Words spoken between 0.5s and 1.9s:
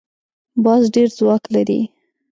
باز ډېر ځواک لري